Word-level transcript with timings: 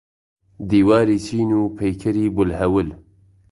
دیواری 0.69 1.17
چین 1.25 1.49
و 1.59 1.63
پەیکەری 1.77 2.25
بولهەول. 2.35 2.89